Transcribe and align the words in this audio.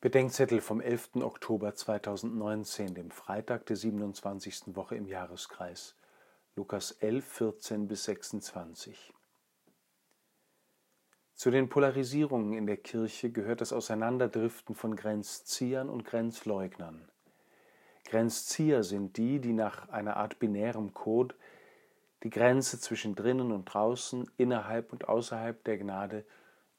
Bedenkzettel 0.00 0.60
vom 0.60 0.80
11. 0.80 1.16
Oktober 1.22 1.74
2019, 1.74 2.94
dem 2.94 3.10
Freitag 3.10 3.66
der 3.66 3.74
27. 3.74 4.76
Woche 4.76 4.94
im 4.94 5.08
Jahreskreis. 5.08 5.96
Lukas 6.54 6.92
11, 6.92 7.26
14 7.26 7.88
bis 7.88 8.04
26. 8.04 9.12
Zu 11.34 11.50
den 11.50 11.68
Polarisierungen 11.68 12.52
in 12.52 12.68
der 12.68 12.76
Kirche 12.76 13.32
gehört 13.32 13.60
das 13.60 13.72
Auseinanderdriften 13.72 14.76
von 14.76 14.94
Grenzziehern 14.94 15.88
und 15.88 16.04
Grenzleugnern. 16.04 17.08
Grenzzieher 18.04 18.84
sind 18.84 19.16
die, 19.16 19.40
die 19.40 19.52
nach 19.52 19.88
einer 19.88 20.16
Art 20.16 20.38
binärem 20.38 20.94
Code 20.94 21.34
die 22.22 22.30
Grenze 22.30 22.78
zwischen 22.78 23.16
drinnen 23.16 23.50
und 23.50 23.64
draußen, 23.64 24.30
innerhalb 24.36 24.92
und 24.92 25.08
außerhalb 25.08 25.64
der 25.64 25.76
Gnade, 25.76 26.24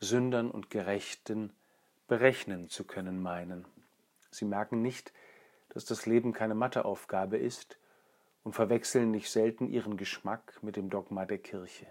Sündern 0.00 0.50
und 0.50 0.68
Gerechten 0.68 1.54
berechnen 2.06 2.68
zu 2.68 2.84
können 2.84 3.20
meinen. 3.20 3.64
Sie 4.30 4.44
merken 4.44 4.82
nicht, 4.82 5.12
dass 5.70 5.84
das 5.84 6.06
Leben 6.06 6.32
keine 6.32 6.54
Matheaufgabe 6.54 7.36
ist 7.36 7.78
und 8.44 8.52
verwechseln 8.52 9.10
nicht 9.10 9.30
selten 9.30 9.68
ihren 9.68 9.96
Geschmack 9.96 10.58
mit 10.62 10.76
dem 10.76 10.88
Dogma 10.88 11.24
der 11.24 11.38
Kirche. 11.38 11.86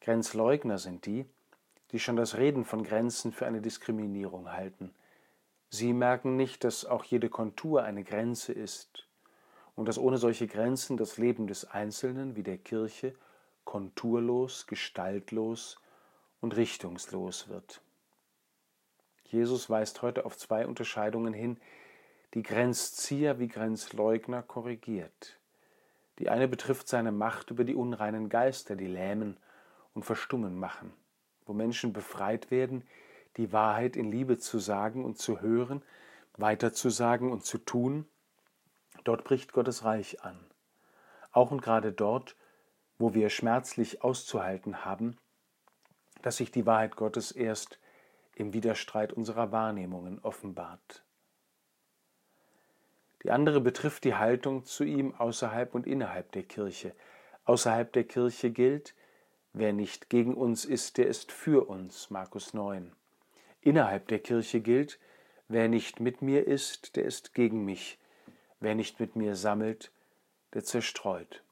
Grenzleugner 0.00 0.78
sind 0.78 1.06
die, 1.06 1.26
die 1.92 1.98
schon 1.98 2.16
das 2.16 2.36
Reden 2.36 2.64
von 2.64 2.84
Grenzen 2.84 3.32
für 3.32 3.46
eine 3.46 3.60
Diskriminierung 3.60 4.52
halten. 4.52 4.94
Sie 5.70 5.92
merken 5.92 6.36
nicht, 6.36 6.64
dass 6.64 6.84
auch 6.84 7.04
jede 7.04 7.28
Kontur 7.28 7.82
eine 7.82 8.04
Grenze 8.04 8.52
ist 8.52 9.08
und 9.74 9.86
dass 9.86 9.98
ohne 9.98 10.18
solche 10.18 10.46
Grenzen 10.46 10.96
das 10.96 11.18
Leben 11.18 11.46
des 11.46 11.64
Einzelnen 11.64 12.36
wie 12.36 12.42
der 12.42 12.58
Kirche 12.58 13.14
konturlos, 13.64 14.66
gestaltlos 14.66 15.78
und 16.40 16.56
richtungslos 16.56 17.48
wird. 17.48 17.80
Jesus 19.32 19.68
weist 19.68 20.02
heute 20.02 20.24
auf 20.24 20.36
zwei 20.36 20.66
Unterscheidungen 20.66 21.34
hin, 21.34 21.58
die 22.34 22.42
Grenzzieher 22.42 23.38
wie 23.38 23.48
Grenzleugner 23.48 24.42
korrigiert. 24.42 25.38
Die 26.18 26.28
eine 26.28 26.48
betrifft 26.48 26.88
seine 26.88 27.12
Macht 27.12 27.50
über 27.50 27.64
die 27.64 27.74
unreinen 27.74 28.28
Geister, 28.28 28.76
die 28.76 28.86
lähmen 28.86 29.36
und 29.94 30.04
verstummen 30.04 30.58
machen, 30.58 30.92
wo 31.44 31.52
Menschen 31.52 31.92
befreit 31.92 32.50
werden, 32.50 32.82
die 33.36 33.52
Wahrheit 33.52 33.96
in 33.96 34.10
Liebe 34.10 34.38
zu 34.38 34.58
sagen 34.58 35.04
und 35.04 35.18
zu 35.18 35.40
hören, 35.40 35.82
weiterzusagen 36.36 37.30
und 37.30 37.44
zu 37.44 37.58
tun, 37.58 38.06
dort 39.04 39.24
bricht 39.24 39.52
Gottes 39.52 39.84
Reich 39.84 40.22
an. 40.22 40.38
Auch 41.32 41.50
und 41.50 41.60
gerade 41.60 41.92
dort, 41.92 42.36
wo 42.98 43.14
wir 43.14 43.28
schmerzlich 43.28 44.02
auszuhalten 44.02 44.84
haben, 44.84 45.18
dass 46.22 46.38
sich 46.38 46.50
die 46.50 46.66
Wahrheit 46.66 46.96
Gottes 46.96 47.30
erst 47.30 47.78
im 48.36 48.52
Widerstreit 48.52 49.12
unserer 49.12 49.50
Wahrnehmungen 49.50 50.20
offenbart. 50.20 51.02
Die 53.22 53.30
andere 53.30 53.60
betrifft 53.60 54.04
die 54.04 54.14
Haltung 54.14 54.64
zu 54.64 54.84
ihm 54.84 55.14
außerhalb 55.14 55.74
und 55.74 55.86
innerhalb 55.86 56.30
der 56.32 56.44
Kirche. 56.44 56.94
Außerhalb 57.44 57.92
der 57.92 58.04
Kirche 58.04 58.50
gilt, 58.50 58.94
wer 59.52 59.72
nicht 59.72 60.10
gegen 60.10 60.34
uns 60.34 60.64
ist, 60.64 60.98
der 60.98 61.06
ist 61.06 61.32
für 61.32 61.68
uns, 61.68 62.10
Markus 62.10 62.54
9. 62.54 62.92
Innerhalb 63.62 64.06
der 64.08 64.20
Kirche 64.20 64.60
gilt, 64.60 65.00
wer 65.48 65.68
nicht 65.68 65.98
mit 65.98 66.22
mir 66.22 66.46
ist, 66.46 66.94
der 66.94 67.04
ist 67.04 67.34
gegen 67.34 67.64
mich, 67.64 67.98
wer 68.60 68.74
nicht 68.74 69.00
mit 69.00 69.16
mir 69.16 69.34
sammelt, 69.34 69.90
der 70.52 70.62
zerstreut. 70.62 71.42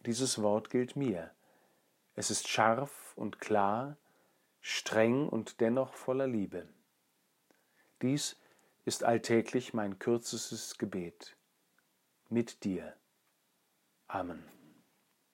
Dieses 0.00 0.42
Wort 0.42 0.68
gilt 0.68 0.96
mir. 0.96 1.30
Es 2.14 2.30
ist 2.30 2.46
scharf 2.46 3.14
und 3.16 3.40
klar, 3.40 3.96
streng 4.66 5.28
und 5.28 5.60
dennoch 5.60 5.92
voller 5.92 6.26
Liebe. 6.26 6.66
Dies 8.00 8.40
ist 8.86 9.04
alltäglich 9.04 9.74
mein 9.74 9.98
kürzestes 9.98 10.78
Gebet. 10.78 11.36
Mit 12.30 12.64
dir. 12.64 12.96
Amen. 14.08 14.42